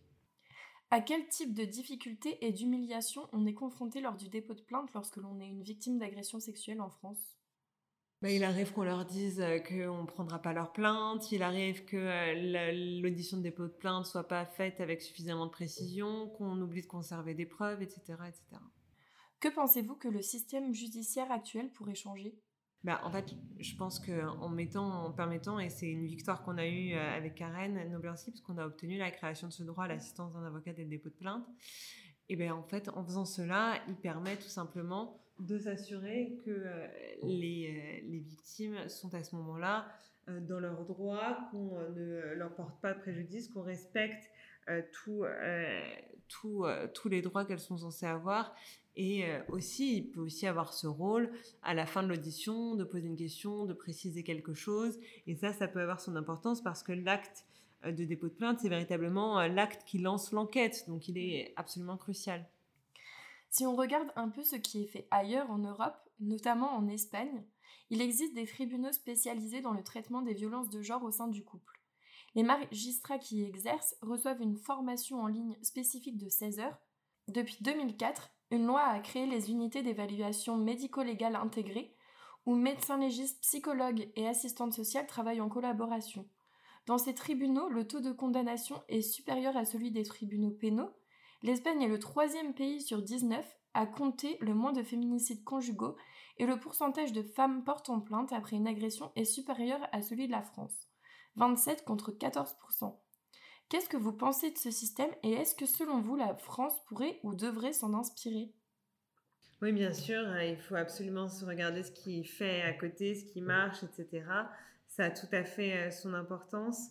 À 0.91 1.01
quel 1.01 1.29
type 1.29 1.55
de 1.55 1.65
difficultés 1.65 2.45
et 2.45 2.53
d'humiliation 2.53 3.29
on 3.33 3.47
est 3.47 3.55
confronté 3.55 4.01
lors 4.01 4.17
du 4.17 4.29
dépôt 4.29 4.55
de 4.55 4.63
plainte 4.63 4.93
lorsque 4.93 5.17
l'on 5.17 5.39
est 5.39 5.49
une 5.49 5.63
victime 5.63 5.99
d'agression 5.99 6.41
sexuelle 6.41 6.81
en 6.81 6.91
France? 6.91 7.37
Bah, 8.23 8.31
il 8.31 8.45
arrive 8.45 8.73
qu'on 8.73 8.85
leur 8.85 9.07
dise 9.07 9.41
euh, 9.41 9.59
qu'on 9.59 10.03
ne 10.03 10.07
prendra 10.07 10.41
pas 10.41 10.53
leur 10.53 10.73
plainte, 10.73 11.33
il 11.33 11.43
arrive 11.43 11.85
que 11.85 11.97
euh, 11.97 13.01
l'audition 13.01 13.39
de 13.39 13.43
dépôt 13.43 13.65
de 13.65 13.73
plainte 13.73 14.07
soit 14.07 14.29
pas 14.29 14.45
faite 14.45 14.81
avec 14.81 15.01
suffisamment 15.01 15.47
de 15.47 15.51
précision, 15.51 16.29
qu'on 16.29 16.61
oublie 16.61 16.83
de 16.83 16.87
conserver 16.87 17.35
des 17.35 17.47
preuves, 17.47 17.81
etc. 17.81 18.03
etc. 18.29 18.43
Que 19.41 19.49
pensez-vous 19.49 19.95
que 19.95 20.09
le 20.09 20.21
système 20.21 20.75
judiciaire 20.75 21.33
actuel 21.33 21.71
pourrait 21.73 21.95
changer? 21.95 22.39
Bah, 22.85 23.01
en 23.05 23.11
fait, 23.11 23.35
je 23.59 23.77
pense 23.77 23.99
qu'en 23.99 24.49
mettant, 24.49 25.05
en 25.05 25.13
permettant, 25.13 25.59
et 25.59 25.69
c'est 25.69 25.89
une 25.89 26.07
victoire 26.07 26.43
qu'on 26.43 26.57
a 26.57 26.67
eue 26.67 26.95
euh, 26.95 27.17
avec 27.17 27.35
Karen 27.35 27.91
Noblinski, 27.91 28.31
parce 28.31 28.41
qu'on 28.43 28.59
a 28.59 28.67
obtenu 28.67 28.99
la 28.99 29.11
création 29.11 29.49
de 29.49 29.53
ce 29.53 29.63
droit 29.63 29.85
à 29.85 29.89
l'assistance 29.89 30.33
d'un 30.33 30.45
avocat 30.45 30.73
dès 30.73 30.85
le 30.85 30.91
dépôt 30.91 31.11
de 31.11 31.15
plainte, 31.15 31.47
et 32.29 32.37
bien 32.37 32.55
en 32.55 32.63
fait, 32.63 32.89
en 32.91 33.05
faisant 33.05 33.25
cela, 33.25 33.75
il 33.89 33.97
permet 33.97 34.37
tout 34.37 34.49
simplement 34.49 35.23
de 35.41 35.59
s'assurer 35.59 36.39
que 36.45 36.51
euh, 36.51 36.87
les, 37.23 37.69
euh, 37.69 38.09
les, 38.09 38.19
victimes 38.19 38.89
sont 38.89 39.15
à 39.15 39.23
ce 39.23 39.35
moment-là 39.37 39.87
euh, 40.29 40.41
dans 40.41 40.61
leurs 40.61 40.85
droits, 40.85 41.39
qu'on 41.51 41.79
ne 41.91 42.35
leur 42.35 42.55
porte 42.55 42.81
pas 42.81 42.93
de 42.95 43.01
préjudice, 43.01 43.49
qu'on 43.49 43.63
respecte 43.63 44.31
tous 44.93 45.25
les 47.09 47.23
droits 47.23 47.45
qu'elles 47.45 47.59
sont 47.59 47.79
censées 47.79 48.07
avoir. 48.07 48.55
Et 48.95 49.25
aussi, 49.49 49.97
il 49.97 50.11
peut 50.11 50.21
aussi 50.21 50.47
avoir 50.47 50.73
ce 50.73 50.87
rôle 50.87 51.31
à 51.63 51.75
la 51.75 51.87
fin 51.87 52.05
de 52.05 52.09
l'audition 52.09 52.77
de 52.77 52.85
poser 52.85 53.09
une 53.09 53.17
question, 53.17 53.65
de 53.65 53.73
préciser 53.73 54.23
quelque 54.23 54.55
chose. 54.55 55.01
Et 55.27 55.35
ça, 55.35 55.53
ça 55.53 55.67
peut 55.67 55.81
avoir 55.81 56.01
son 56.01 56.15
importance 56.15 56.63
parce 56.63 56.85
que 56.85 56.93
l'acte 56.93 57.47
de 57.85 58.05
dépôt 58.05 58.29
de 58.29 58.35
plainte, 58.35 58.61
c'est 58.61 58.69
véritablement 58.69 59.45
l'acte 59.49 59.83
qui 59.85 59.99
lance 59.99 60.31
l'enquête. 60.31 60.85
Donc, 60.87 61.09
il 61.09 61.19
est 61.19 61.53
absolument 61.57 61.97
crucial. 61.97 62.47
Si 63.51 63.67
on 63.67 63.75
regarde 63.75 64.13
un 64.15 64.29
peu 64.29 64.45
ce 64.45 64.55
qui 64.55 64.83
est 64.83 64.87
fait 64.87 65.09
ailleurs 65.11 65.51
en 65.51 65.59
Europe, 65.59 65.99
notamment 66.21 66.73
en 66.77 66.87
Espagne, 66.87 67.45
il 67.91 68.01
existe 68.01 68.35
des 68.35 68.47
tribunaux 68.47 68.93
spécialisés 68.93 69.61
dans 69.61 69.73
le 69.73 69.83
traitement 69.83 70.23
des 70.23 70.35
violences 70.35 70.71
de 70.71 70.81
genre 70.83 71.03
au 71.03 71.11
sein 71.11 71.27
du 71.27 71.45
couple. 71.45 71.81
Les 72.37 72.45
magistrats 72.45 73.19
qui 73.19 73.39
y 73.39 73.45
exercent 73.45 73.97
reçoivent 74.03 74.41
une 74.41 74.57
formation 74.57 75.21
en 75.21 75.27
ligne 75.27 75.57
spécifique 75.63 76.17
de 76.17 76.29
16 76.29 76.61
heures. 76.61 76.79
Depuis 77.27 77.57
2004, 77.61 78.31
une 78.53 78.67
loi 78.67 78.83
a 78.83 79.01
créé 79.01 79.27
les 79.27 79.51
unités 79.51 79.83
d'évaluation 79.83 80.57
médico-légale 80.57 81.35
intégrées, 81.35 81.97
où 82.47 82.55
médecins 82.55 82.99
légistes, 82.99 83.41
psychologues 83.43 84.11
et 84.15 84.29
assistantes 84.29 84.75
sociales 84.75 85.09
travaillent 85.09 85.41
en 85.41 85.49
collaboration. 85.49 86.29
Dans 86.87 86.99
ces 86.99 87.15
tribunaux, 87.15 87.69
le 87.69 87.87
taux 87.87 88.01
de 88.01 88.13
condamnation 88.13 88.81
est 88.89 89.03
supérieur 89.03 89.57
à 89.57 89.65
celui 89.65 89.91
des 89.91 90.05
tribunaux 90.05 90.51
pénaux, 90.51 90.91
L'Espagne 91.43 91.83
est 91.83 91.89
le 91.89 91.99
troisième 91.99 92.53
pays 92.53 92.83
sur 92.83 93.03
19 93.03 93.47
à 93.73 93.87
compter 93.87 94.37
le 94.41 94.55
moins 94.55 94.73
de 94.73 94.83
féminicides 94.83 95.43
conjugaux 95.43 95.97
et 96.37 96.45
le 96.45 96.59
pourcentage 96.59 97.13
de 97.13 97.23
femmes 97.23 97.65
portant 97.65 98.01
plainte 98.01 98.33
après 98.33 98.57
une 98.57 98.67
agression 98.67 99.11
est 99.17 99.25
supérieur 99.25 99.81
à 99.93 100.03
celui 100.03 100.27
de 100.27 100.33
la 100.33 100.43
France, 100.43 100.89
27 101.37 101.85
contre 101.85 102.13
14%. 102.13 102.95
Qu'est-ce 103.69 103.89
que 103.89 103.97
vous 103.97 104.13
pensez 104.13 104.51
de 104.51 104.59
ce 104.59 104.71
système 104.71 105.11
et 105.23 105.33
est-ce 105.33 105.55
que 105.55 105.67
selon 105.67 106.03
vous 106.03 106.17
la 106.17 106.35
France 106.35 106.75
pourrait 106.87 107.21
ou 107.23 107.35
devrait 107.35 107.73
s'en 107.73 107.95
inspirer? 107.95 108.53
Oui, 109.63 109.73
bien 109.73 109.93
sûr, 109.93 110.23
il 110.43 110.59
faut 110.59 110.75
absolument 110.75 111.29
se 111.29 111.45
regarder 111.45 111.83
ce 111.83 111.93
qui 111.93 112.25
fait 112.25 112.63
à 112.63 112.73
côté, 112.73 113.15
ce 113.15 113.25
qui 113.25 113.41
marche, 113.41 113.83
etc 113.85 114.25
ça 114.91 115.05
a 115.05 115.11
tout 115.11 115.29
à 115.31 115.45
fait 115.45 115.73
euh, 115.73 115.91
son 115.93 116.15
importance 116.15 116.89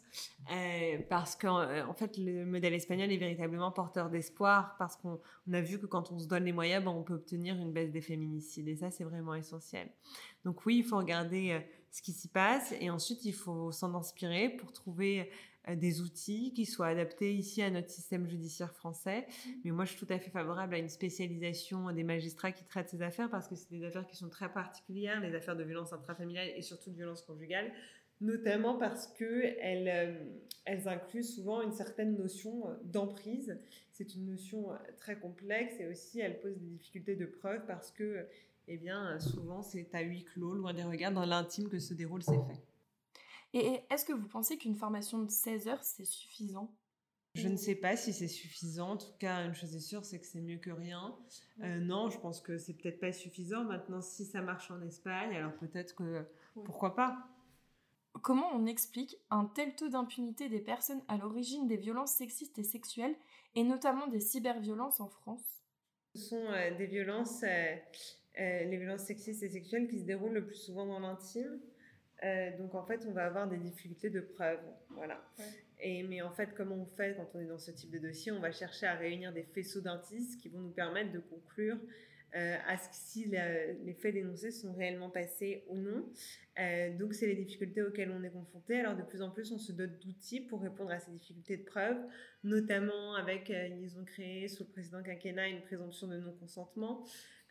euh, 0.51 0.99
parce 1.09 1.35
qu'en 1.35 1.59
euh, 1.59 1.83
fait 1.97 2.17
le 2.17 2.45
modèle 2.45 2.73
espagnol 2.73 3.11
est 3.11 3.17
véritablement 3.17 3.71
porteur 3.71 4.09
d'espoir 4.09 4.77
parce 4.79 4.95
qu'on 4.95 5.19
a 5.51 5.61
vu 5.61 5.79
que 5.79 5.85
quand 5.85 6.09
on 6.13 6.17
se 6.17 6.25
donne 6.25 6.45
les 6.45 6.53
moyens, 6.53 6.83
ben, 6.83 6.91
on 6.91 7.03
peut 7.03 7.15
obtenir 7.15 7.55
une 7.55 7.73
baisse 7.73 7.91
des 7.91 7.99
féminicides 7.99 8.69
et 8.69 8.77
ça 8.77 8.89
c'est 8.89 9.03
vraiment 9.03 9.35
essentiel. 9.35 9.89
Donc 10.45 10.65
oui, 10.65 10.77
il 10.77 10.85
faut 10.85 10.97
regarder 10.97 11.61
ce 11.91 12.01
qui 12.01 12.13
s'y 12.13 12.29
passe 12.29 12.73
et 12.79 12.89
ensuite 12.89 13.25
il 13.25 13.33
faut 13.33 13.73
s'en 13.73 13.93
inspirer 13.93 14.49
pour 14.49 14.71
trouver 14.71 15.29
des 15.75 16.01
outils 16.01 16.53
qui 16.53 16.65
soient 16.65 16.87
adaptés 16.87 17.33
ici 17.33 17.61
à 17.61 17.69
notre 17.69 17.89
système 17.89 18.27
judiciaire 18.27 18.73
français. 18.73 19.27
Mmh. 19.27 19.49
Mais 19.65 19.71
moi, 19.71 19.85
je 19.85 19.91
suis 19.91 20.05
tout 20.05 20.11
à 20.13 20.17
fait 20.17 20.31
favorable 20.31 20.75
à 20.75 20.77
une 20.77 20.89
spécialisation 20.89 21.91
des 21.91 22.03
magistrats 22.03 22.51
qui 22.51 22.63
traitent 22.63 22.89
ces 22.89 23.01
affaires 23.01 23.29
parce 23.29 23.47
que 23.47 23.55
c'est 23.55 23.69
des 23.69 23.83
affaires 23.83 24.07
qui 24.07 24.15
sont 24.15 24.29
très 24.29 24.51
particulières, 24.51 25.19
les 25.21 25.35
affaires 25.35 25.55
de 25.55 25.63
violence 25.63 25.93
intrafamiliale 25.93 26.49
et 26.55 26.61
surtout 26.61 26.89
de 26.89 26.95
violence 26.95 27.21
conjugale 27.21 27.71
notamment 28.21 28.77
parce 28.77 29.07
qu'elles 29.07 29.87
euh, 29.87 30.25
elles 30.65 30.87
incluent 30.87 31.23
souvent 31.23 31.61
une 31.61 31.71
certaine 31.71 32.17
notion 32.17 32.67
euh, 32.67 32.73
d'emprise. 32.83 33.57
C'est 33.91 34.15
une 34.15 34.25
notion 34.25 34.69
très 34.97 35.17
complexe 35.17 35.75
et 35.79 35.87
aussi 35.87 36.19
elles 36.19 36.39
posent 36.39 36.57
des 36.57 36.67
difficultés 36.67 37.15
de 37.15 37.25
preuve 37.25 37.65
parce 37.65 37.91
que 37.91 38.25
eh 38.67 38.77
bien, 38.77 39.19
souvent 39.19 39.61
c'est 39.61 39.93
à 39.93 40.01
huis 40.01 40.23
clos, 40.23 40.53
loin 40.53 40.73
des 40.73 40.83
regards, 40.83 41.11
dans 41.11 41.25
l'intime 41.25 41.69
que 41.69 41.79
se 41.79 41.93
déroulent 41.93 42.23
ces 42.23 42.37
faits. 42.47 42.61
Et 43.53 43.81
est-ce 43.89 44.05
que 44.05 44.13
vous 44.13 44.27
pensez 44.27 44.57
qu'une 44.57 44.75
formation 44.75 45.23
de 45.23 45.29
16 45.29 45.67
heures, 45.67 45.83
c'est 45.83 46.05
suffisant? 46.05 46.71
Je 47.35 47.47
ne 47.47 47.57
sais 47.57 47.75
pas 47.75 47.95
si 47.95 48.11
c'est 48.11 48.27
suffisant. 48.27 48.91
En 48.91 48.97
tout 48.97 49.13
cas, 49.19 49.45
une 49.45 49.53
chose 49.53 49.75
est 49.75 49.79
sûre, 49.79 50.03
c'est 50.03 50.19
que 50.19 50.25
c'est 50.25 50.41
mieux 50.41 50.57
que 50.57 50.71
rien. 50.71 51.15
Euh, 51.61 51.79
non, 51.79 52.09
je 52.09 52.19
pense 52.19 52.41
que 52.41 52.57
c'est 52.57 52.73
peut-être 52.73 52.99
pas 52.99 53.11
suffisant. 53.11 53.63
Maintenant, 53.63 54.01
si 54.01 54.25
ça 54.25 54.41
marche 54.41 54.71
en 54.71 54.81
Espagne, 54.81 55.35
alors 55.35 55.53
peut-être 55.53 55.95
que 55.95 56.25
pourquoi 56.65 56.95
pas? 56.95 57.17
Comment 58.23 58.49
on 58.53 58.65
explique 58.65 59.15
un 59.29 59.45
tel 59.45 59.75
taux 59.75 59.89
d'impunité 59.89 60.49
des 60.49 60.59
personnes 60.59 61.01
à 61.07 61.17
l'origine 61.17 61.67
des 61.67 61.77
violences 61.77 62.13
sexistes 62.13 62.57
et 62.57 62.63
sexuelles, 62.63 63.15
et 63.55 63.63
notamment 63.63 64.07
des 64.07 64.19
cyberviolences 64.19 64.99
en 64.99 65.07
France? 65.07 65.45
Ce 66.15 66.21
sont 66.21 66.45
euh, 66.47 66.75
des 66.75 66.87
violences, 66.87 67.43
euh, 67.43 67.75
les 68.35 68.77
violences 68.77 69.03
sexistes 69.03 69.43
et 69.43 69.49
sexuelles 69.49 69.87
qui 69.87 69.99
se 69.99 70.05
déroulent 70.05 70.33
le 70.33 70.45
plus 70.45 70.55
souvent 70.55 70.87
dans 70.87 70.99
l'intime. 70.99 71.61
Donc 72.57 72.75
en 72.75 72.85
fait, 72.85 73.05
on 73.07 73.11
va 73.11 73.25
avoir 73.25 73.47
des 73.47 73.57
difficultés 73.57 74.09
de 74.09 74.21
preuve. 74.21 74.59
Voilà. 74.89 75.21
Et, 75.79 76.03
mais 76.03 76.21
en 76.21 76.31
fait, 76.31 76.53
comment 76.55 76.75
on 76.75 76.85
fait 76.85 77.15
quand 77.15 77.29
on 77.33 77.39
est 77.39 77.47
dans 77.47 77.57
ce 77.57 77.71
type 77.71 77.91
de 77.91 77.99
dossier? 77.99 78.31
On 78.31 78.39
va 78.39 78.51
chercher 78.51 78.85
à 78.87 78.95
réunir 78.95 79.31
des 79.31 79.43
faisceaux 79.43 79.81
d'indices 79.81 80.35
qui 80.35 80.49
vont 80.49 80.59
nous 80.59 80.71
permettre 80.71 81.11
de 81.11 81.19
conclure 81.19 81.77
euh, 82.35 82.57
à 82.67 82.77
ce 82.77 82.89
si 82.91 83.25
les 83.25 83.93
faits 83.93 84.13
dénoncés 84.13 84.51
sont 84.51 84.73
réellement 84.73 85.09
passés 85.09 85.63
ou 85.67 85.77
non. 85.77 86.05
Euh, 86.59 86.95
donc, 86.97 87.13
c'est 87.13 87.25
les 87.25 87.35
difficultés 87.35 87.81
auxquelles 87.81 88.11
on 88.11 88.23
est 88.23 88.29
confronté. 88.29 88.79
Alors, 88.79 88.95
de 88.95 89.01
plus 89.03 89.21
en 89.21 89.31
plus, 89.31 89.51
on 89.51 89.57
se 89.57 89.71
dote 89.71 89.97
d'outils 89.99 90.41
pour 90.41 90.61
répondre 90.61 90.91
à 90.91 90.99
ces 90.99 91.11
difficultés 91.11 91.57
de 91.57 91.63
preuve, 91.63 91.97
notamment 92.43 93.15
avec, 93.15 93.49
euh, 93.49 93.67
ils 93.81 93.97
ont 93.97 94.05
créé 94.05 94.47
sous 94.47 94.63
le 94.65 94.69
président 94.69 95.01
quinquennat 95.01 95.47
une 95.47 95.61
présomption 95.61 96.07
de 96.07 96.19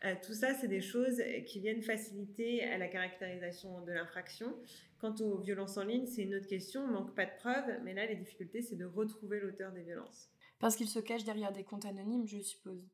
non-consentement. 0.03 0.21
tout 0.25 0.33
ça, 0.33 0.53
c'est 0.53 0.67
des 0.67 0.81
choses 0.81 1.21
qui 1.45 1.59
viennent 1.59 1.81
faciliter 1.81 2.65
la 2.77 2.87
caractérisation 2.87 3.81
de 3.81 3.91
l'infraction. 3.91 4.55
Quant 4.99 5.15
aux 5.21 5.37
violences 5.37 5.77
en 5.77 5.83
ligne, 5.83 6.05
c'est 6.05 6.23
une 6.23 6.35
autre 6.35 6.47
question, 6.47 6.81
on 6.81 6.87
manque 6.87 7.15
pas 7.15 7.25
de 7.25 7.31
preuves, 7.39 7.79
mais 7.83 7.93
là, 7.93 8.05
les 8.05 8.15
difficultés, 8.15 8.61
c'est 8.61 8.75
de 8.75 8.85
retrouver 8.85 9.39
l'auteur 9.39 9.71
des 9.71 9.83
violences. 9.83 10.29
Parce 10.59 10.75
qu'il 10.75 10.89
se 10.89 10.99
cache 10.99 11.23
derrière 11.23 11.53
des 11.53 11.63
comptes 11.63 11.85
anonymes, 11.85 12.27
je 12.27 12.39
suppose. 12.39 12.85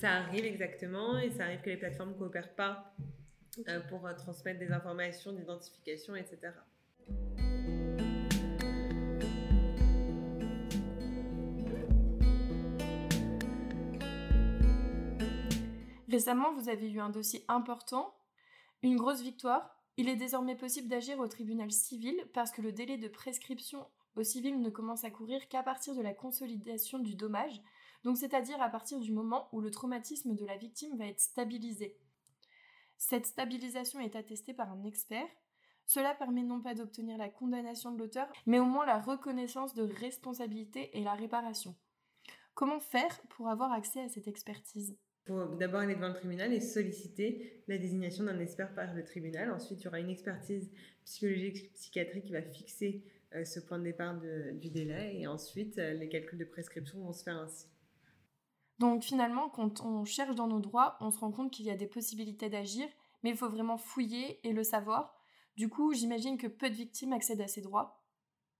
Ça 0.00 0.12
arrive 0.12 0.44
exactement, 0.44 1.18
et 1.18 1.30
ça 1.30 1.44
arrive 1.44 1.62
que 1.62 1.70
les 1.70 1.78
plateformes 1.78 2.10
ne 2.10 2.18
coopèrent 2.18 2.54
pas 2.54 2.94
euh, 3.68 3.80
pour 3.88 4.06
euh, 4.06 4.14
transmettre 4.14 4.58
des 4.58 4.70
informations 4.70 5.32
d'identification, 5.32 6.14
etc. 6.14 6.52
Récemment, 16.10 16.52
vous 16.54 16.68
avez 16.68 16.90
eu 16.90 16.98
un 16.98 17.08
dossier 17.08 17.44
important, 17.46 18.12
une 18.82 18.96
grosse 18.96 19.20
victoire, 19.20 19.80
il 19.96 20.08
est 20.08 20.16
désormais 20.16 20.56
possible 20.56 20.88
d'agir 20.88 21.20
au 21.20 21.28
tribunal 21.28 21.70
civil 21.70 22.16
parce 22.34 22.50
que 22.50 22.62
le 22.62 22.72
délai 22.72 22.98
de 22.98 23.06
prescription 23.06 23.86
au 24.16 24.24
civil 24.24 24.60
ne 24.60 24.70
commence 24.70 25.04
à 25.04 25.10
courir 25.10 25.46
qu'à 25.46 25.62
partir 25.62 25.94
de 25.94 26.02
la 26.02 26.12
consolidation 26.12 26.98
du 26.98 27.14
dommage, 27.14 27.62
donc 28.02 28.16
c'est-à-dire 28.16 28.60
à 28.60 28.68
partir 28.68 28.98
du 28.98 29.12
moment 29.12 29.48
où 29.52 29.60
le 29.60 29.70
traumatisme 29.70 30.34
de 30.34 30.44
la 30.44 30.56
victime 30.56 30.96
va 30.98 31.06
être 31.06 31.20
stabilisé. 31.20 31.96
Cette 32.98 33.26
stabilisation 33.26 34.00
est 34.00 34.16
attestée 34.16 34.52
par 34.52 34.72
un 34.72 34.82
expert. 34.82 35.28
Cela 35.86 36.12
permet 36.16 36.42
non 36.42 36.60
pas 36.60 36.74
d'obtenir 36.74 37.18
la 37.18 37.28
condamnation 37.28 37.92
de 37.92 37.98
l'auteur, 37.98 38.26
mais 38.46 38.58
au 38.58 38.64
moins 38.64 38.84
la 38.84 38.98
reconnaissance 38.98 39.74
de 39.74 39.84
responsabilité 39.84 40.90
et 40.98 41.04
la 41.04 41.14
réparation. 41.14 41.76
Comment 42.54 42.80
faire 42.80 43.20
pour 43.28 43.48
avoir 43.48 43.70
accès 43.70 44.00
à 44.00 44.08
cette 44.08 44.26
expertise? 44.26 44.98
Faut 45.26 45.54
d'abord 45.56 45.80
aller 45.80 45.94
devant 45.94 46.08
le 46.08 46.14
tribunal 46.14 46.52
et 46.52 46.60
solliciter 46.60 47.62
la 47.68 47.78
désignation 47.78 48.24
d'un 48.24 48.38
expert 48.38 48.74
par 48.74 48.94
le 48.94 49.04
tribunal. 49.04 49.50
Ensuite, 49.50 49.80
il 49.80 49.84
y 49.84 49.88
aura 49.88 50.00
une 50.00 50.10
expertise 50.10 50.70
psychologique, 51.04 51.72
psychiatrique 51.74 52.24
qui 52.24 52.32
va 52.32 52.42
fixer 52.42 53.04
euh, 53.34 53.44
ce 53.44 53.60
point 53.60 53.78
de 53.78 53.84
départ 53.84 54.20
du 54.54 54.70
délai. 54.70 55.20
Et 55.20 55.26
ensuite, 55.26 55.78
euh, 55.78 55.92
les 55.94 56.08
calculs 56.08 56.38
de 56.38 56.44
prescription 56.44 57.00
vont 57.00 57.12
se 57.12 57.22
faire 57.22 57.36
ainsi. 57.36 57.66
Donc 58.78 59.04
finalement, 59.04 59.50
quand 59.50 59.84
on 59.84 60.04
cherche 60.04 60.34
dans 60.34 60.48
nos 60.48 60.60
droits, 60.60 60.96
on 61.00 61.10
se 61.10 61.18
rend 61.18 61.32
compte 61.32 61.52
qu'il 61.52 61.66
y 61.66 61.70
a 61.70 61.76
des 61.76 61.86
possibilités 61.86 62.48
d'agir, 62.48 62.88
mais 63.22 63.30
il 63.30 63.36
faut 63.36 63.50
vraiment 63.50 63.76
fouiller 63.76 64.40
et 64.42 64.52
le 64.52 64.64
savoir. 64.64 65.22
Du 65.56 65.68
coup, 65.68 65.92
j'imagine 65.92 66.38
que 66.38 66.46
peu 66.46 66.70
de 66.70 66.74
victimes 66.74 67.12
accèdent 67.12 67.42
à 67.42 67.46
ces 67.46 67.60
droits. 67.60 68.02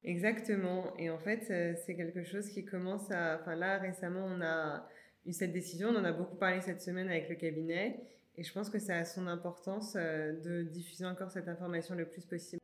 Exactement. 0.03 0.95
Et 0.99 1.11
en 1.11 1.19
fait, 1.19 1.51
euh, 1.51 1.75
c'est 1.85 1.97
quelque 1.97 2.25
chose 2.25 2.49
qui 2.51 2.65
commence 2.65 3.11
à... 3.11 3.39
Enfin 3.41 3.55
là, 3.55 3.79
récemment, 3.79 4.25
on 4.27 4.41
a 4.43 4.87
cette 5.33 5.53
décision. 5.53 5.89
On 5.89 5.97
en 5.97 6.05
a 6.05 6.13
beaucoup 6.13 6.37
parlé 6.37 6.61
cette 6.61 6.83
semaine 6.83 7.09
avec 7.09 7.29
le 7.29 7.35
cabinet 7.35 8.01
et 8.37 8.43
je 8.43 8.53
pense 8.53 8.71
que 8.71 8.79
ça 8.79 8.97
a 8.97 9.05
son 9.05 9.27
importance 9.27 9.97
euh, 9.97 10.33
de 10.41 10.63
diffuser 10.63 11.05
encore 11.05 11.31
cette 11.31 11.49
information 11.49 11.95
le 11.95 12.07
plus 12.07 12.25
possible. 12.25 12.61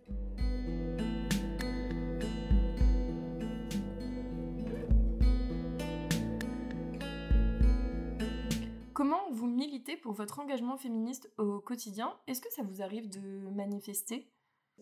Comment 8.95 9.31
vous 9.31 9.47
militez 9.47 9.97
pour 9.99 10.13
votre 10.13 10.39
engagement 10.39 10.79
féministe 10.79 11.31
au 11.37 11.61
quotidien? 11.61 12.15
Est-ce 12.27 12.41
que 12.41 12.51
ça 12.51 12.63
vous 12.63 12.81
arrive 12.81 13.11
de 13.11 13.51
manifester? 13.51 14.27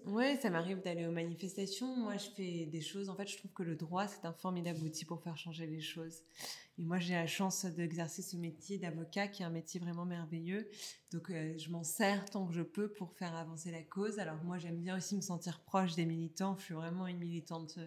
Oui, 0.06 0.36
ça 0.42 0.50
m'arrive 0.50 0.82
d'aller 0.82 1.06
aux 1.06 1.12
manifestations. 1.12 1.96
Moi, 1.96 2.16
je 2.18 2.28
fais 2.28 2.66
des 2.66 2.82
choses. 2.82 3.08
En 3.08 3.16
fait, 3.16 3.26
je 3.26 3.38
trouve 3.38 3.52
que 3.52 3.62
le 3.62 3.74
droit, 3.74 4.06
c'est 4.06 4.26
un 4.26 4.34
formidable 4.34 4.82
outil 4.82 5.04
pour 5.04 5.22
faire 5.22 5.36
changer 5.38 5.66
les 5.66 5.80
choses. 5.80 6.22
Et 6.78 6.82
moi, 6.82 6.98
j'ai 6.98 7.14
la 7.14 7.26
chance 7.26 7.64
d'exercer 7.64 8.20
ce 8.20 8.36
métier 8.36 8.76
d'avocat 8.78 9.28
qui 9.28 9.42
est 9.42 9.46
un 9.46 9.50
métier 9.50 9.80
vraiment 9.80 10.04
merveilleux. 10.04 10.68
Donc, 11.10 11.30
euh, 11.30 11.56
je 11.56 11.70
m'en 11.70 11.84
sers 11.84 12.24
tant 12.26 12.46
que 12.46 12.52
je 12.52 12.62
peux 12.62 12.88
pour 12.92 13.14
faire 13.14 13.34
avancer 13.34 13.70
la 13.70 13.82
cause. 13.82 14.18
Alors, 14.18 14.36
moi, 14.44 14.58
j'aime 14.58 14.76
bien 14.76 14.96
aussi 14.96 15.16
me 15.16 15.22
sentir 15.22 15.60
proche 15.60 15.94
des 15.94 16.04
militants. 16.04 16.56
Je 16.58 16.64
suis 16.64 16.74
vraiment 16.74 17.06
une 17.06 17.18
militante 17.18 17.78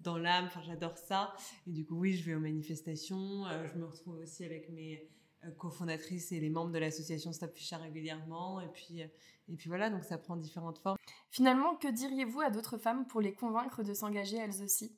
dans 0.00 0.18
l'âme. 0.18 0.46
Enfin, 0.46 0.60
j'adore 0.66 0.98
ça. 0.98 1.34
Et 1.66 1.72
du 1.72 1.86
coup, 1.86 1.98
oui, 1.98 2.14
je 2.14 2.24
vais 2.24 2.34
aux 2.34 2.40
manifestations. 2.40 3.46
Euh, 3.46 3.66
je 3.72 3.78
me 3.78 3.86
retrouve 3.86 4.18
aussi 4.18 4.44
avec 4.44 4.68
mes 4.68 5.08
euh, 5.44 5.50
cofondatrices 5.52 6.30
et 6.30 6.40
les 6.40 6.50
membres 6.50 6.72
de 6.72 6.78
l'association 6.78 7.32
Stop 7.32 7.54
Ficha 7.54 7.78
régulièrement. 7.78 8.60
Et 8.60 8.68
puis, 8.68 9.00
et 9.00 9.56
puis 9.56 9.68
voilà, 9.68 9.88
donc 9.88 10.04
ça 10.04 10.18
prend 10.18 10.36
différentes 10.36 10.78
formes. 10.78 10.98
Finalement, 11.34 11.74
que 11.74 11.88
diriez-vous 11.88 12.42
à 12.42 12.50
d'autres 12.50 12.78
femmes 12.78 13.08
pour 13.08 13.20
les 13.20 13.34
convaincre 13.34 13.82
de 13.82 13.92
s'engager 13.92 14.36
elles 14.36 14.62
aussi? 14.62 14.96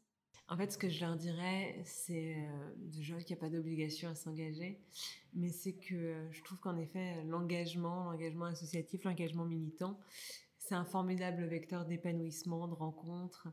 En 0.49 0.57
fait, 0.59 0.71
ce 0.71 0.77
que 0.77 0.91
je 0.91 1.01
leur 1.01 1.17
dirais, 1.17 1.81
c'est 1.87 2.37
euh, 2.37 2.75
déjà 2.77 3.17
qu'il 3.23 3.35
n'y 3.35 3.41
a 3.41 3.43
pas 3.43 3.49
d'obligation 3.49 4.11
à 4.11 4.15
s'engager, 4.15 4.79
mais 5.33 5.49
c'est 5.49 5.73
que 5.73 5.95
euh, 5.95 6.33
je 6.33 6.43
trouve 6.43 6.61
qu'en 6.61 6.77
effet, 6.77 7.25
l'engagement, 7.25 8.05
l'engagement 8.05 8.45
associatif, 8.45 9.05
l'engagement 9.05 9.47
militant, 9.47 9.99
c'est 10.59 10.75
un 10.75 10.85
formidable 10.85 11.43
vecteur 11.47 11.87
d'épanouissement, 11.87 12.69
de 12.69 12.75
rencontres. 12.75 13.49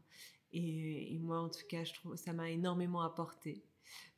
Et, 0.51 1.17
moi, 1.21 1.39
en 1.39 1.47
tout 1.47 1.65
cas, 1.69 1.83
ça 2.15 2.33
m'a 2.33 2.49
énormément 2.49 3.01
apporté. 3.01 3.63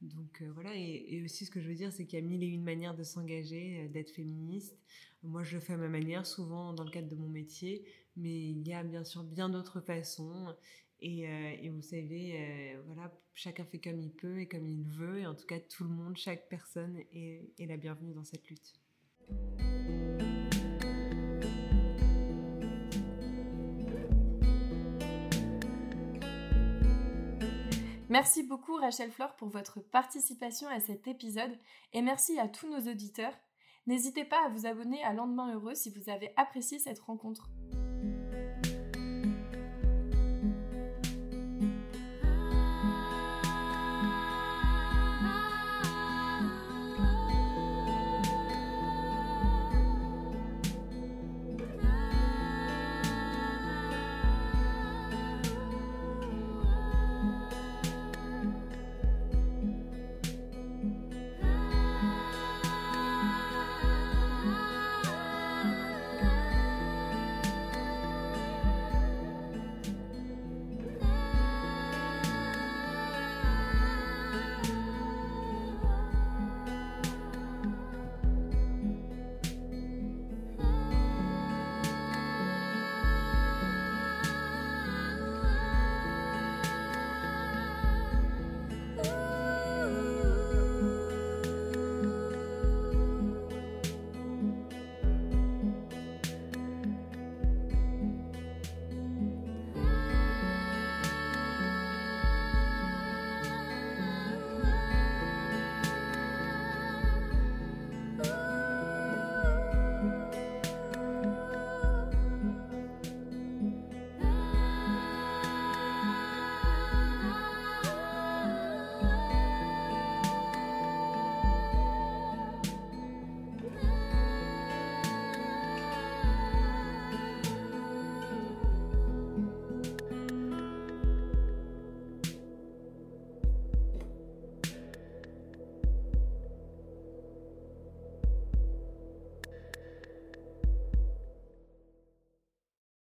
Donc 0.02 0.42
euh, 0.42 0.52
voilà, 0.56 0.76
et, 0.76 1.06
et, 1.10 1.24
aussi 1.24 1.46
ce 1.46 1.52
que 1.52 1.62
je 1.62 1.68
veux 1.68 1.76
dire, 1.76 1.94
c'est 1.94 2.08
qu'il 2.08 2.18
y 2.18 2.22
a 2.22 2.26
mille 2.26 2.44
et 2.44 2.48
une 2.48 2.64
manières 2.64 2.96
de 2.96 3.04
s'engager, 3.04 3.90
d'être 3.90 4.10
féministe. 4.10 4.76
Moi, 5.22 5.44
je 5.44 5.56
le 5.56 5.60
fais 5.60 5.74
à 5.74 5.78
ma 5.78 5.88
manière, 5.88 6.26
souvent 6.26 6.74
dans 6.74 6.84
le 6.84 6.92
cadre 6.92 7.08
de 7.08 7.16
mon 7.16 7.30
métier, 7.30 7.84
mais 8.18 8.50
il 8.50 8.68
y 8.68 8.74
a 8.74 8.84
bien 8.84 9.04
sûr 9.04 9.24
bien 9.24 9.50
d'autres 9.50 9.82
façons. 9.82 10.56
Et, 11.02 11.28
euh, 11.28 11.72
vous 11.72 11.82
savez, 11.82 12.36
euh, 12.40 12.82
voilà, 12.86 13.12
chacun 13.34 13.66
fait 13.66 13.80
comme 13.80 14.00
il 14.00 14.12
peut 14.12 14.40
et 14.40 14.48
comme 14.48 14.68
il 14.68 14.84
veut. 14.84 15.20
Et 15.20 15.26
en 15.26 15.36
tout 15.36 15.46
cas, 15.46 15.60
tout 15.60 15.84
le 15.84 15.90
monde, 15.90 16.18
chaque 16.18 16.48
personne 16.50 16.98
est, 17.14 17.52
est 17.60 17.66
la 17.66 17.78
bienvenue 17.78 18.14
dans 18.14 18.24
cette 18.24 18.48
lutte. 18.48 18.74
Merci 28.08 28.44
beaucoup 28.44 28.76
Rachel 28.76 29.12
Flore 29.12 29.36
pour 29.36 29.50
votre 29.50 29.82
participation 29.82 30.70
à 30.70 30.80
cet 30.80 31.06
épisode 31.06 31.52
et 31.92 32.02
merci 32.02 32.40
à 32.40 32.48
tous 32.48 32.70
nos 32.70 32.90
auditeurs. 32.90 33.34
N'hésitez 33.88 34.24
pas 34.24 34.46
à 34.46 34.50
vous 34.50 34.66
abonner 34.66 35.04
à 35.04 35.12
Lendemain 35.12 35.54
Heureux 35.54 35.76
si 35.76 35.90
vous 35.90 36.10
avez 36.10 36.32
apprécié 36.38 36.80
cette 36.80 37.00
rencontre. 37.00 37.50